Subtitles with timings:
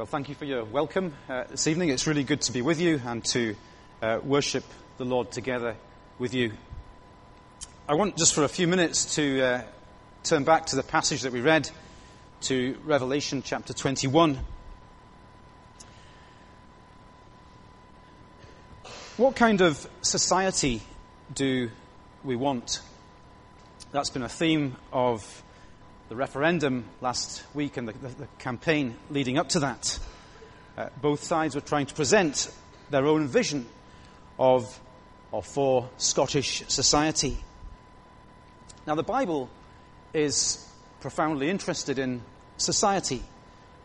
[0.00, 1.90] Well, thank you for your welcome uh, this evening.
[1.90, 3.54] It's really good to be with you and to
[4.00, 4.64] uh, worship
[4.96, 5.76] the Lord together
[6.18, 6.52] with you.
[7.86, 9.62] I want just for a few minutes to uh,
[10.22, 11.68] turn back to the passage that we read,
[12.44, 14.38] to Revelation chapter 21.
[19.18, 20.80] What kind of society
[21.34, 21.70] do
[22.24, 22.80] we want?
[23.92, 25.42] That's been a theme of
[26.10, 29.96] the referendum last week and the, the, the campaign leading up to that.
[30.76, 32.52] Uh, both sides were trying to present
[32.90, 33.64] their own vision
[34.36, 34.80] of
[35.30, 37.38] or for Scottish society.
[38.88, 39.48] Now, the Bible
[40.12, 40.68] is
[40.98, 42.22] profoundly interested in
[42.56, 43.22] society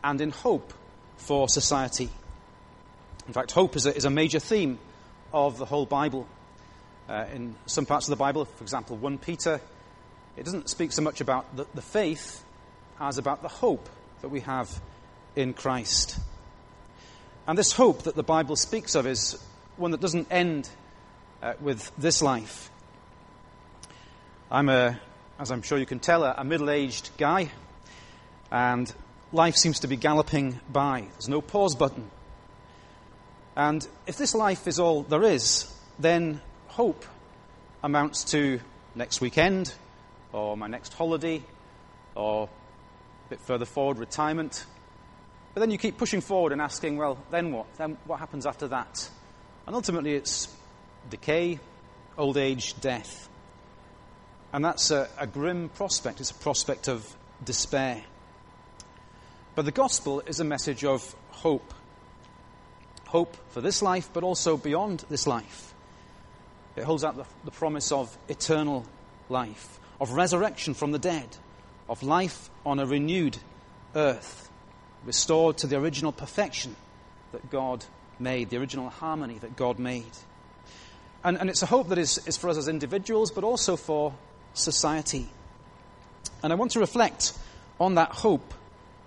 [0.03, 0.73] and in hope
[1.17, 2.09] for society.
[3.27, 4.79] In fact, hope is a, is a major theme
[5.31, 6.27] of the whole Bible.
[7.07, 9.61] Uh, in some parts of the Bible, for example, 1 Peter
[10.37, 12.43] it doesn't speak so much about the, the faith
[12.99, 13.89] as about the hope
[14.21, 14.69] that we have
[15.35, 16.19] in Christ.
[17.47, 19.37] And this hope that the Bible speaks of is
[19.77, 20.69] one that doesn't end
[21.41, 22.71] uh, with this life.
[24.49, 24.99] I'm a,
[25.39, 27.51] as I'm sure you can tell, a, a middle aged guy,
[28.51, 28.91] and
[29.31, 31.07] life seems to be galloping by.
[31.11, 32.09] There's no pause button.
[33.55, 37.05] And if this life is all there is, then hope
[37.83, 38.59] amounts to
[38.95, 39.73] next weekend,
[40.35, 41.41] or my next holiday,
[42.13, 42.49] or
[43.25, 44.65] a bit further forward, retirement.
[45.53, 47.73] But then you keep pushing forward and asking, well, then what?
[47.77, 49.09] Then what happens after that?
[49.65, 50.53] And ultimately, it's
[51.09, 51.59] decay,
[52.17, 53.29] old age, death.
[54.51, 56.19] And that's a, a grim prospect.
[56.19, 58.03] It's a prospect of despair.
[59.55, 61.73] But the gospel is a message of hope.
[63.07, 65.73] Hope for this life, but also beyond this life.
[66.75, 68.85] It holds out the, the promise of eternal
[69.29, 71.37] life of resurrection from the dead,
[71.87, 73.37] of life on a renewed
[73.95, 74.49] earth,
[75.05, 76.75] restored to the original perfection
[77.31, 77.85] that God
[78.19, 80.03] made, the original harmony that God made.
[81.23, 84.13] And, and it's a hope that is, is for us as individuals, but also for
[84.53, 85.27] society.
[86.43, 87.33] And I want to reflect
[87.79, 88.53] on that hope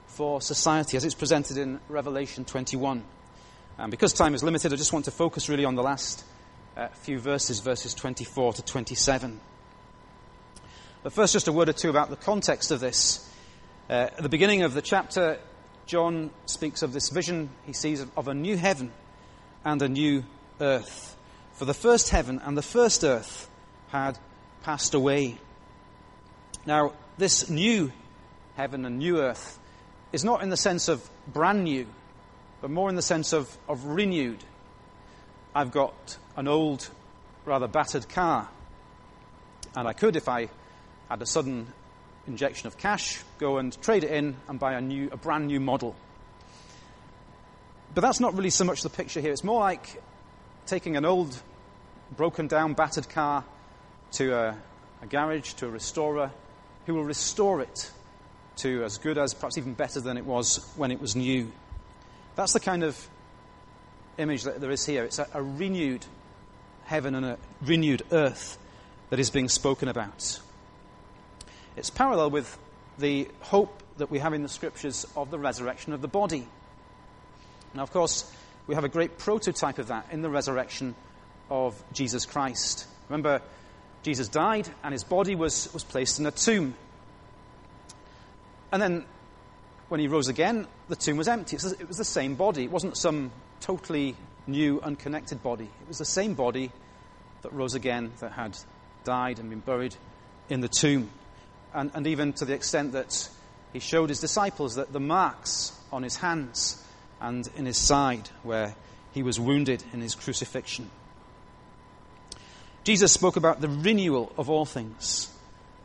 [0.07, 3.05] for society as it's presented in Revelation 21.
[3.79, 6.25] And because time is limited, I just want to focus really on the last
[6.77, 9.41] uh, few verses, verses 24 to 27.
[11.03, 13.25] But first, just a word or two about the context of this.
[13.89, 15.39] Uh, at the beginning of the chapter,
[15.87, 18.91] John speaks of this vision he sees of, a new heaven
[19.65, 20.25] and a new
[20.61, 21.17] earth.
[21.55, 23.49] For the first heaven and the first earth
[23.89, 24.19] had
[24.63, 25.39] passed away.
[26.67, 27.93] Now, this new
[28.57, 29.59] heaven and new earth
[30.13, 31.87] is not in the sense of brand new,
[32.61, 34.43] but more in the sense of, of renewed.
[35.55, 36.89] I've got an old,
[37.45, 38.49] rather battered car,
[39.77, 40.49] and I could, if I
[41.09, 41.67] had a sudden
[42.27, 45.61] injection of cash, go and trade it in and buy a new, a brand new
[45.61, 45.97] model.
[47.95, 49.33] But that's not really so much the picture here.
[49.33, 50.03] It's more like
[50.67, 51.41] taking an old,
[52.17, 53.45] broken down, battered car
[54.13, 54.57] to a,
[55.03, 56.31] a garage, to a restorer,
[56.87, 57.91] who will restore it
[58.57, 61.51] to as good as, perhaps even better than it was when it was new.
[62.37, 63.09] That's the kind of
[64.19, 65.05] image that there is here.
[65.05, 66.05] It's a, a renewed
[66.85, 68.59] heaven and a renewed earth
[69.11, 70.41] that is being spoken about.
[71.79, 72.59] It's parallel with
[72.99, 76.49] the hope that we have in the scriptures of the resurrection of the body.
[77.73, 78.29] Now, of course,
[78.67, 80.97] we have a great prototype of that in the resurrection
[81.49, 82.89] of Jesus Christ.
[83.09, 83.43] Remember,
[84.03, 86.75] Jesus died and his body was, was placed in a tomb.
[88.73, 89.05] And then,
[89.89, 91.55] when he rose again, the tomb was empty.
[91.55, 92.65] It was the same body.
[92.65, 94.17] It wasn't some totally
[94.49, 95.71] new, unconnected body.
[95.83, 96.73] It was the same body
[97.43, 98.59] that rose again, that had
[99.05, 99.95] died and been buried
[100.49, 101.11] in the tomb
[101.79, 103.29] and, and even to the extent that
[103.73, 106.83] he showed his disciples that the marks on his hands
[107.21, 108.75] and in his side where
[109.13, 110.91] he was wounded in his crucifixion.
[112.85, 115.33] Jesus spoke about the renewal of all things.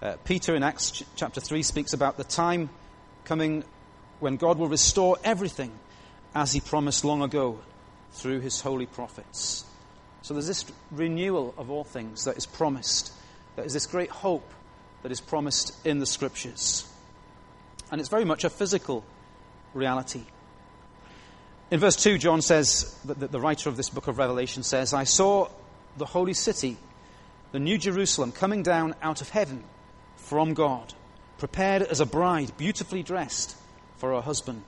[0.02, 2.70] Uh, Peter in Acts ch- chapter 3 speaks about the time
[3.26, 3.64] coming
[4.20, 5.72] when God will restore everything
[6.34, 7.60] as he promised long ago
[8.14, 9.66] through his holy prophets.
[10.22, 13.12] So there's this renewal of all things that is promised.
[13.56, 14.50] There is this great hope
[15.04, 16.90] that is promised in the scriptures.
[17.92, 19.06] And it's very much a physical
[19.74, 20.24] reality.
[21.70, 25.04] In verse 2, John says, that the writer of this book of Revelation says, I
[25.04, 25.50] saw
[25.98, 26.78] the holy city,
[27.52, 29.64] the new Jerusalem, coming down out of heaven
[30.16, 30.94] from God,
[31.38, 33.58] prepared as a bride, beautifully dressed
[33.98, 34.64] for her husband.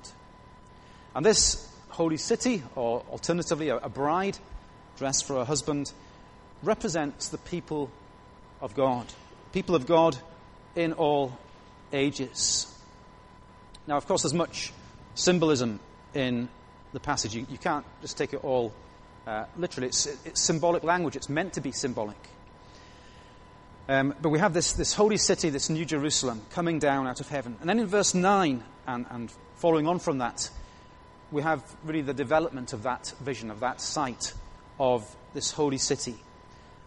[1.16, 4.38] And this holy city, or alternatively, a bride
[4.98, 5.94] dressed for her husband,
[6.62, 7.90] represents the people
[8.62, 9.06] of God
[9.56, 10.18] people of God
[10.76, 11.32] in all
[11.94, 12.68] ages.
[13.88, 14.74] Now, of course, there's much
[15.14, 15.80] symbolism
[16.14, 16.50] in
[16.92, 17.34] the passage.
[17.34, 18.74] You, you can't just take it all
[19.26, 19.88] uh, literally.
[19.88, 22.18] It's, it's, symbolic language, it's meant to be symbolic.
[23.88, 27.30] Um, but we have this, this holy city, this new Jerusalem, coming down out of
[27.30, 27.56] heaven.
[27.62, 30.50] And then in verse 9 and, and following on from that,
[31.32, 34.34] we have really the development of that vision, of that sight
[34.82, 36.18] of this holy city.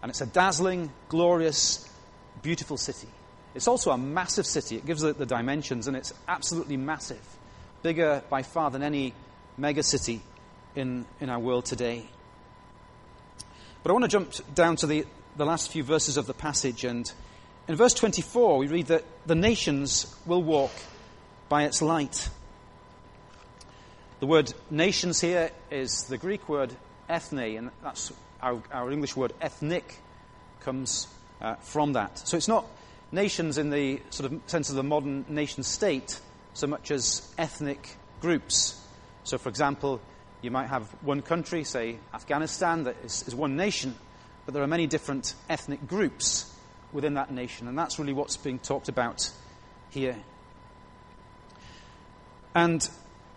[0.03, 1.89] And it's a dazzling, glorious,
[2.43, 3.09] beautiful city.
[3.55, 4.77] It's also a massive city.
[4.77, 7.21] It gives it the dimensions, and it's absolutely massive.
[7.83, 9.15] Bigger by far than any
[9.59, 10.21] megacity
[10.75, 12.07] in, in our world today.
[13.83, 15.07] But I want to jump down to the,
[15.37, 16.85] the last few verses of the passage.
[16.85, 17.11] And
[17.67, 20.73] in verse 24, we read that the nations will walk
[21.49, 22.29] by its light.
[24.21, 26.75] The word nations here is the Greek word
[27.09, 28.13] ethne, and that's
[28.43, 29.97] our, our English word ethnic
[30.61, 31.07] comes
[31.41, 32.19] uh, from that.
[32.19, 32.67] So it's not
[33.13, 36.21] nations in the sort of sense of the modern nation state
[36.55, 38.85] so much as ethnic groups.
[39.25, 40.01] So, for example,
[40.43, 43.95] you might have one country, say Afghanistan, that is, is one nation,
[44.45, 46.53] but there are many different ethnic groups
[46.93, 49.31] within that nation, and that's really what's being talked about
[49.91, 50.17] here.
[52.55, 52.89] And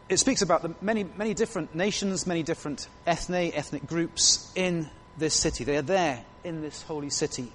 [0.09, 5.36] it speaks about the many, many different nations, many different ethne, ethnic groups in this
[5.36, 5.63] city.
[5.63, 7.51] They are there in this holy city,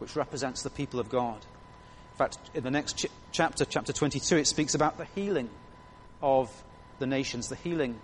[0.00, 1.36] which represents the people of God.
[1.36, 5.48] In fact, in the next ch- chapter, chapter 22, it speaks about the healing
[6.22, 6.50] of
[6.98, 7.98] the nations, the healing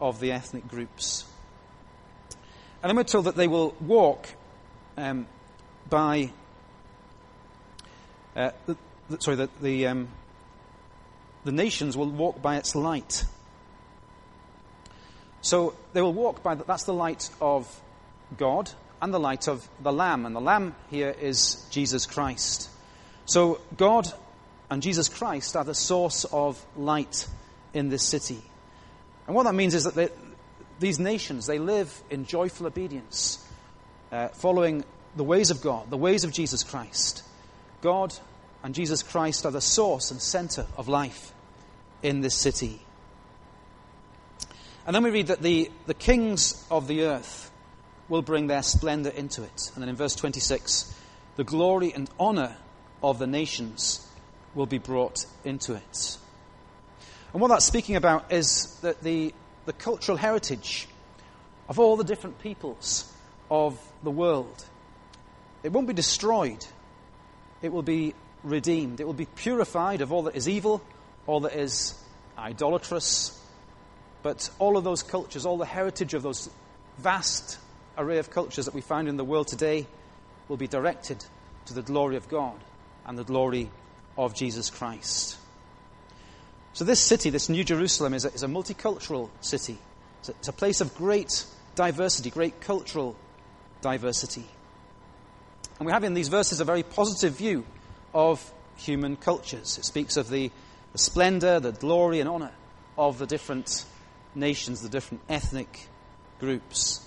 [0.00, 1.24] of the ethnic groups.
[2.82, 4.28] And then we're told that they will walk
[4.96, 5.26] um,
[5.88, 6.30] by.
[8.34, 8.76] Uh, the,
[9.18, 10.08] sorry, the, the, um,
[11.44, 13.24] the nations will walk by its light.
[15.40, 17.80] So they will walk by, that's the light of
[18.36, 18.70] God
[19.00, 20.26] and the light of the Lamb.
[20.26, 22.70] And the Lamb here is Jesus Christ.
[23.24, 24.12] So God
[24.70, 27.26] and Jesus Christ are the source of light
[27.74, 28.42] in this city.
[29.26, 30.08] And what that means is that they,
[30.78, 33.44] these nations, they live in joyful obedience,
[34.12, 34.84] uh, following
[35.16, 37.22] the ways of God, the ways of Jesus Christ.
[37.80, 38.14] God
[38.62, 41.32] and Jesus Christ are the source and center of life
[42.02, 42.80] in this city.
[44.86, 47.50] And then we read that the, the kings of the earth
[48.08, 49.70] will bring their splendor into it.
[49.74, 50.94] And then in verse 26,
[51.36, 52.56] the glory and honor
[53.02, 54.06] of the nations
[54.54, 56.18] will be brought into it.
[57.32, 59.34] And what that's speaking about is that the,
[59.66, 60.88] the cultural heritage
[61.68, 63.12] of all the different peoples
[63.50, 64.64] of the world,
[65.62, 66.64] it won't be destroyed.
[67.60, 69.00] It will be redeemed.
[69.00, 70.82] It will be purified of all that is evil,
[71.26, 71.94] all that is
[72.38, 73.38] idolatrous.
[74.22, 76.48] But all of those cultures, all the heritage of those
[76.98, 77.58] vast
[77.96, 79.86] array of cultures that we find in the world today,
[80.48, 81.24] will be directed
[81.66, 82.56] to the glory of God
[83.04, 83.70] and the glory
[84.16, 85.38] of Jesus Christ.
[86.72, 89.78] So, this city, this New Jerusalem, is a, is a multicultural city.
[90.20, 93.16] It's a, it's a place of great diversity, great cultural
[93.80, 94.44] diversity.
[95.78, 97.64] And we have in these verses a very positive view
[98.14, 99.78] of human cultures.
[99.78, 100.50] It speaks of the,
[100.92, 102.52] the splendor, the glory, and honor
[102.96, 103.84] of the different
[104.34, 105.88] nations, the different ethnic
[106.40, 107.05] groups.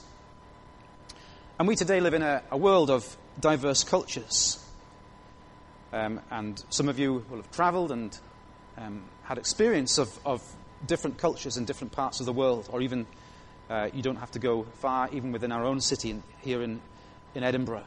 [1.59, 4.65] And we today live in a, a world of diverse cultures.
[5.91, 8.17] Um, and some of you will have traveled and
[8.77, 10.41] um, had experience of, of,
[10.87, 13.05] different cultures in different parts of the world, or even
[13.69, 16.79] uh, you don't have to go far, even within our own city in, here in,
[17.35, 17.83] in Edinburgh.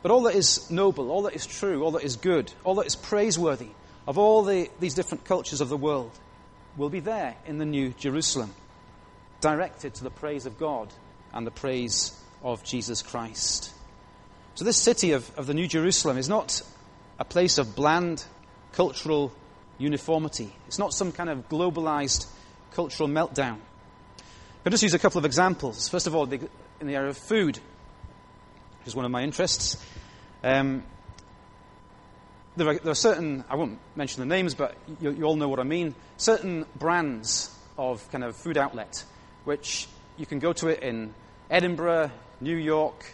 [0.00, 2.86] But all that is noble, all that is true, all that is good, all that
[2.86, 3.68] is praiseworthy
[4.06, 6.18] of all the, these different cultures of the world
[6.78, 8.54] will be there in the New Jerusalem,
[9.42, 10.90] directed to the praise of God
[11.32, 13.72] and the praise of Jesus Christ.
[14.54, 16.62] So, this city of, of the New Jerusalem is not
[17.18, 18.24] a place of bland
[18.72, 19.32] cultural
[19.78, 20.52] uniformity.
[20.66, 22.26] It's not some kind of globalized
[22.74, 23.58] cultural meltdown.
[24.64, 25.88] I'll just use a couple of examples.
[25.88, 29.76] First of all, in the area of food, which is one of my interests.
[30.44, 30.82] Um,
[32.56, 35.48] there, are, there, are, certain, I won't mention the names, but you, you, all know
[35.48, 39.04] what I mean, certain brands of kind of food outlet,
[39.44, 41.14] which you can go to it in
[41.50, 43.04] Edinburgh, New York,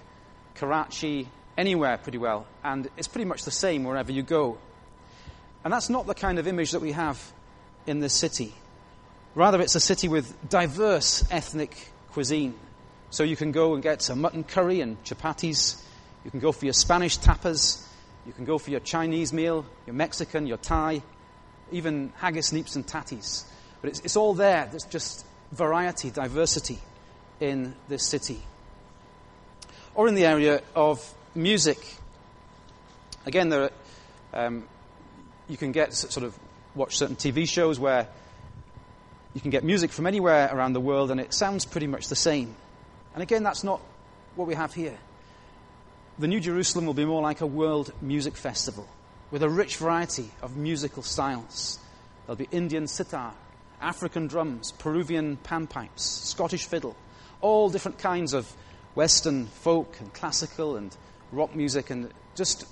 [0.54, 4.58] Karachi, anywhere pretty well, and it's pretty much the same wherever you go.
[5.64, 7.20] And that's not the kind of image that we have
[7.86, 8.54] in this city.
[9.34, 12.54] Rather, it's a city with diverse ethnic cuisine.
[13.10, 15.82] So you can go and get some mutton curry and chapatis.
[16.24, 17.84] You can go for your Spanish tapas.
[18.26, 21.02] You can go for your Chinese meal, your Mexican, your Thai,
[21.72, 23.44] even haggis, neeps, and tatties.
[23.80, 24.66] But it's, it's all there.
[24.70, 26.78] There's just variety, diversity
[27.40, 28.40] in this city.
[29.94, 31.02] Or in the area of
[31.34, 31.78] music.
[33.26, 33.70] Again, there
[34.32, 34.64] are, um,
[35.48, 36.38] you can get sort of
[36.74, 38.08] watch certain TV shows where
[39.34, 42.16] You can get music from anywhere around the world, and it sounds pretty much the
[42.16, 42.56] same.
[43.14, 43.80] And again, that's not
[44.34, 44.98] what we have here.
[46.18, 48.88] The New Jerusalem will be more like a world music festival
[49.30, 51.78] with a rich variety of musical styles.
[52.26, 53.32] There'll be Indian sitar,
[53.80, 56.96] African drums, Peruvian panpipes, Scottish fiddle,
[57.40, 58.52] all different kinds of
[58.94, 60.96] Western folk and classical and
[61.32, 62.66] rock music, and just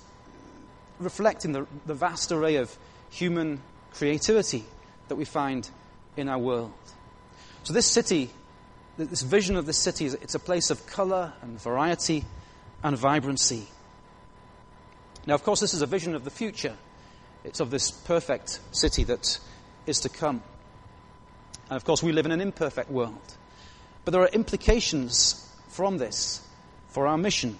[0.99, 2.75] reflecting the, the vast array of
[3.09, 3.61] human
[3.93, 4.65] creativity
[5.07, 5.69] that we find
[6.15, 6.73] in our world.
[7.63, 8.29] So, this city,
[8.97, 12.25] this vision of this city, it's a place of color and variety
[12.83, 13.67] and vibrancy.
[15.25, 16.75] Now, of course, this is a vision of the future.
[17.43, 19.39] It's of this perfect city that
[19.85, 20.41] is to come.
[21.69, 23.37] And of course, we live in an imperfect world.
[24.07, 26.41] But there are implications from this
[26.87, 27.57] for our mission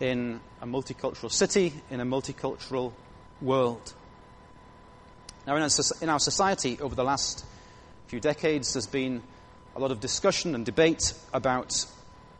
[0.00, 2.92] in a multicultural city, in a multicultural
[3.40, 3.94] world.
[5.46, 5.62] Now, in
[6.08, 7.44] our society over the last
[8.08, 9.22] few decades, there's been
[9.76, 11.86] a lot of discussion and debate about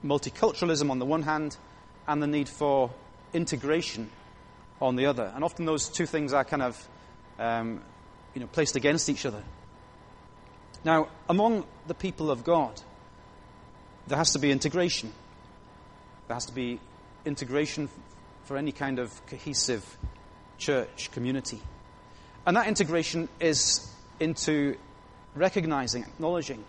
[0.05, 1.57] multiculturalism on the one hand
[2.09, 2.91] and the need for
[3.33, 4.11] integration
[4.81, 5.31] on the other.
[5.37, 6.89] And often those two things are kind of
[7.39, 7.81] um,
[8.35, 9.45] you know, placed against each other.
[10.85, 12.83] Now, among the people of God,
[14.07, 15.13] there has to be integration.
[16.29, 16.81] There has to be
[17.25, 17.89] integration
[18.45, 19.85] for any kind of cohesive
[20.59, 21.61] church community.
[22.47, 24.77] And that integration is into
[25.35, 26.65] recognizing, acknowledging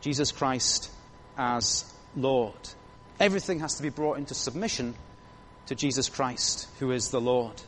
[0.00, 0.90] Jesus Christ
[1.36, 2.54] as Lord.
[3.18, 4.94] Everything has to be brought into submission
[5.66, 7.60] to Jesus Christ, who is the Lord.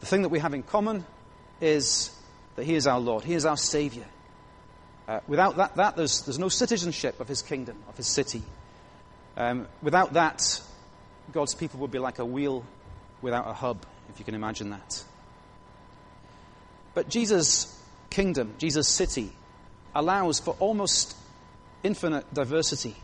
[0.00, 1.06] The thing that we have in common
[1.60, 2.10] is
[2.56, 4.04] that He is our Lord, He is our Savior.
[5.08, 8.42] Uh, without that, that there's, there's no citizenship of His kingdom, of His city.
[9.36, 10.60] Um, without that,
[11.32, 12.64] God's people would be like a wheel
[13.22, 15.04] without a hub, if you can imagine that.
[16.94, 17.72] But Jesus'
[18.10, 19.30] kingdom, Jesus' city,
[19.94, 21.16] allows for almost
[21.82, 22.96] infinite diversity.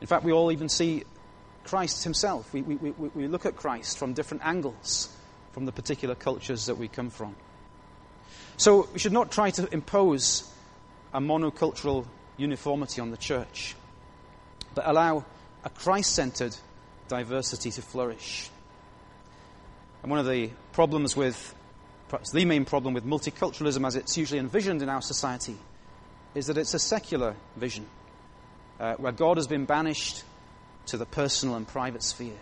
[0.00, 1.04] In fact, we all even see
[1.64, 2.52] Christ himself.
[2.52, 5.14] We, we, we, we look at Christ from different angles
[5.52, 7.34] from the particular cultures that we come from.
[8.56, 10.48] So we should not try to impose
[11.12, 13.74] a monocultural uniformity on the church,
[14.74, 15.24] but allow
[15.64, 16.56] a Christ centered
[17.08, 18.50] diversity to flourish.
[20.02, 21.54] And one of the problems with,
[22.08, 25.56] perhaps the main problem with multiculturalism as it's usually envisioned in our society,
[26.34, 27.86] is that it's a secular vision,
[28.78, 30.22] uh, where God has been banished
[30.86, 32.38] to the personal and private sphere.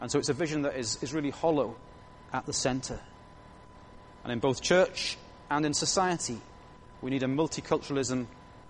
[0.00, 1.76] And so it's a vision that is, is really hollow
[2.32, 3.00] at the center.
[4.22, 5.16] And in both church
[5.50, 6.40] and in society,
[7.02, 8.26] we need a multiculturalism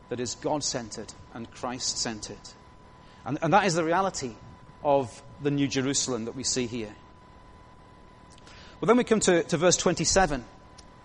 [0.09, 2.37] that is God centered and Christ centered.
[3.25, 4.33] And, and that is the reality
[4.83, 6.95] of the New Jerusalem that we see here.
[8.81, 10.45] Well, then we come to, to verse 27,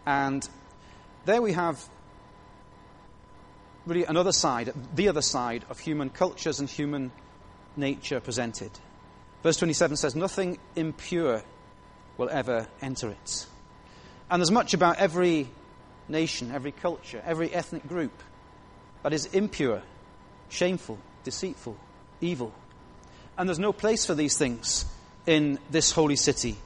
[0.05, 0.49] and
[1.25, 1.81] there we have
[3.85, 7.11] really another side, the other side of human cultures and human
[7.77, 8.71] nature presented.
[9.43, 11.43] Verse 27 says, Nothing impure
[12.17, 13.47] will ever enter it.
[14.29, 15.49] And there's much about every
[16.09, 18.11] nation, every culture, every ethnic group
[19.03, 19.81] that is impure,
[20.49, 21.77] shameful, deceitful,
[22.21, 22.53] evil.
[23.37, 24.85] And there's no place for these things
[25.25, 26.57] in this holy city,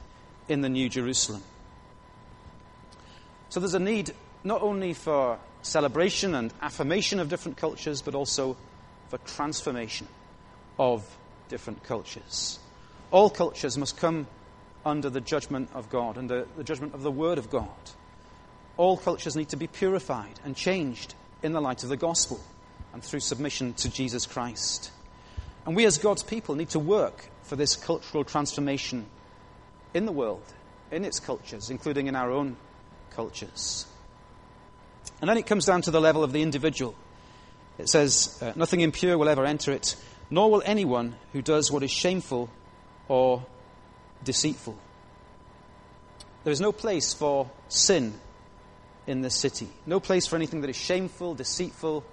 [0.48, 1.42] in the New Jerusalem.
[3.48, 8.56] So there's a need not only for celebration and affirmation of different cultures, but also
[9.08, 10.08] for transformation
[10.78, 11.04] of
[11.48, 12.58] different cultures.
[13.10, 14.26] All cultures must come
[14.84, 17.68] under the judgment of God, under the judgment of the Word of God.
[18.76, 22.40] All cultures need to be purified and changed in the light of the gospel
[22.92, 24.90] and through submission to Jesus Christ.
[25.66, 29.06] And we, as God's people, need to work for this cultural transformation
[29.92, 30.42] in the world,
[30.90, 32.56] in its cultures, including in our own
[33.10, 33.86] cultures.
[35.20, 36.94] And then it comes down to the level of the individual.
[37.78, 39.96] It says, uh, Nothing impure will ever enter it,
[40.30, 42.50] nor will anyone who does what is shameful
[43.08, 43.44] or
[44.22, 44.76] deceitful.
[46.42, 48.14] There is no place for sin
[49.06, 52.04] in this city, no place for anything that is shameful, deceitful,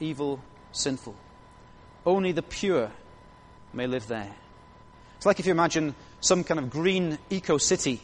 [0.00, 0.40] evil,
[0.72, 1.14] sinful.
[2.04, 2.90] Only the pure
[3.72, 4.34] may live there.
[5.16, 8.00] It's like if you imagine some kind of green eco city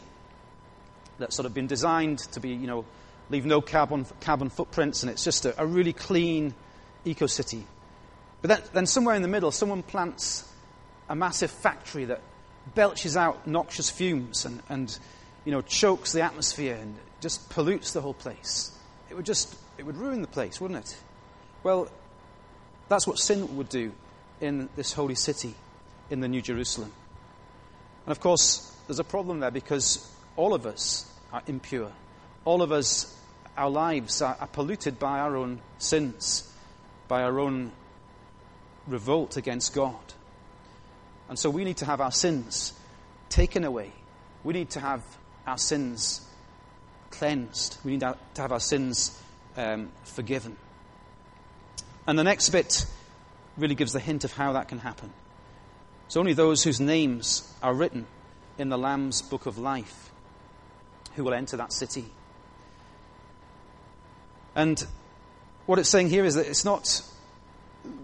[1.17, 2.85] that's sort of been designed to be, you know,
[3.29, 6.53] leave no carbon, carbon footprints, and it's just a, a really clean
[7.05, 7.65] eco city.
[8.41, 10.47] But then, then somewhere in the middle, someone plants
[11.09, 12.21] a massive factory that
[12.73, 14.97] belches out noxious fumes and, and
[15.45, 18.77] you know, chokes the atmosphere and just pollutes the whole place.
[19.09, 20.97] It would just, it would ruin the place, wouldn't it?
[21.63, 21.87] Well,
[22.89, 23.93] that's what sin would do
[24.41, 25.53] in this holy city,
[26.09, 26.91] in the New Jerusalem.
[28.05, 31.91] And of course, there's a problem there because all of us are impure.
[32.43, 33.15] All of us
[33.57, 36.51] our lives are, are polluted by our own sins,
[37.07, 37.71] by our own
[38.87, 39.99] revolt against God.
[41.29, 42.73] And so we need to have our sins
[43.29, 43.91] taken away.
[44.43, 45.03] We need to have
[45.45, 46.27] our sins
[47.11, 47.77] cleansed.
[47.83, 49.17] We need to have our sins
[49.57, 50.57] um, forgiven.
[52.07, 52.85] And the next bit
[53.57, 55.11] really gives the hint of how that can happen.
[56.07, 58.05] It's only those whose names are written
[58.57, 60.09] in the Lamb's book of life
[61.15, 62.05] who will enter that city.
[64.55, 64.85] And
[65.65, 67.01] what it's saying here is that it's not,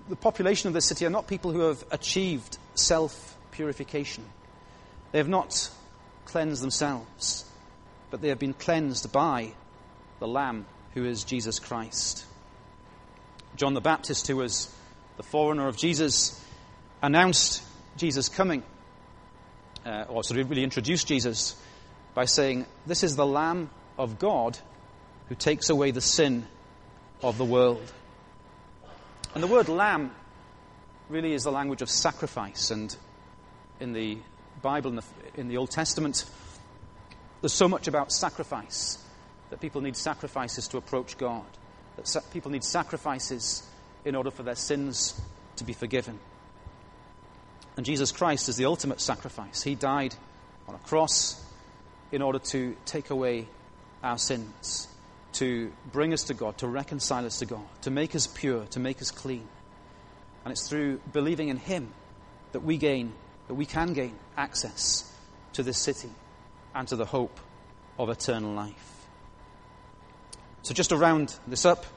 [0.09, 4.23] the population of this city are not people who have achieved self purification.
[5.11, 5.69] They have not
[6.25, 7.45] cleansed themselves,
[8.09, 9.53] but they have been cleansed by
[10.19, 12.25] the Lamb who is Jesus Christ.
[13.55, 14.73] John the Baptist, who was
[15.17, 16.43] the forerunner of Jesus,
[17.01, 17.63] announced
[17.97, 18.63] Jesus' coming,
[19.85, 21.55] uh, or sort of really introduced Jesus
[22.13, 24.57] by saying, This is the Lamb of God
[25.29, 26.45] who takes away the sin
[27.21, 27.91] of the world.
[29.33, 30.11] And the word lamb
[31.09, 32.71] really is the language of sacrifice.
[32.71, 32.95] And
[33.79, 34.17] in the
[34.61, 35.03] Bible, in the,
[35.35, 36.25] in the Old Testament,
[37.47, 38.97] there's so much about sacrifice
[39.51, 41.45] that people need sacrifices to approach God,
[41.95, 43.65] that sa- people need sacrifices
[44.03, 45.17] in order for their sins
[45.55, 46.19] to be forgiven.
[47.77, 49.63] And Jesus Christ is the ultimate sacrifice.
[49.63, 50.13] He died
[50.67, 51.41] on a cross
[52.11, 53.47] in order to take away
[54.03, 54.89] our sins
[55.35, 58.79] to bring us to God, to reconcile us to God, to make us pure, to
[58.81, 59.47] make us clean.
[60.43, 61.93] And it's through believing in Him
[62.51, 63.13] that we gain,
[63.47, 65.09] that we can gain access
[65.53, 66.09] to this city
[66.77, 67.39] and to the hope
[67.97, 69.07] of eternal life.
[70.61, 71.87] So, just to round this up,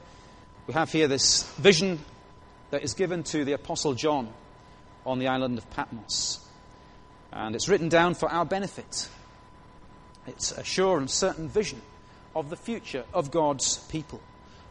[0.65, 1.99] we have here this vision
[2.71, 4.33] that is given to the Apostle John
[5.05, 6.39] on the island of Patmos.
[7.31, 9.07] And it's written down for our benefit.
[10.25, 11.81] It's a sure and certain vision
[12.35, 14.19] of the future of God's people,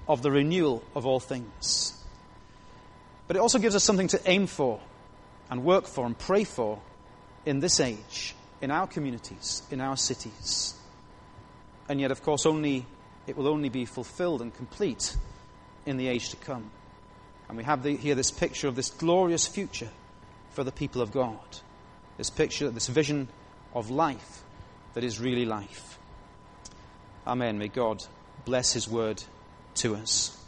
[0.09, 1.97] of the renewal of all things.
[3.29, 4.81] But it also gives us something to aim for
[5.51, 6.81] and work for and pray for
[7.47, 10.75] in this age, in our communities, in our cities.
[11.89, 12.87] And yet, of course, only
[13.27, 15.17] it will only be fulfilled and complete
[15.87, 16.71] in the age to come.
[17.49, 19.91] And we have the, here this picture of this glorious future
[20.51, 21.39] for the people of God.
[22.17, 23.29] This picture, this vision
[23.75, 24.43] of life
[24.95, 25.99] that is really life.
[27.27, 27.59] Amen.
[27.59, 28.05] May God
[28.45, 29.23] bless His word
[29.77, 30.40] to us.